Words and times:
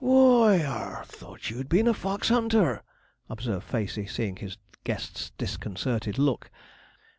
'W 0.03 0.09
h 0.15 0.19
o 0.19 0.41
y, 0.47 0.65
ar 0.65 1.03
thought 1.05 1.51
you'd 1.51 1.69
been 1.69 1.85
a 1.87 1.93
fox 1.93 2.29
hunter,' 2.29 2.81
observed 3.29 3.63
Facey, 3.65 4.07
seeing 4.07 4.35
his 4.35 4.57
guest's 4.83 5.29
disconcerted 5.37 6.17
look. 6.17 6.49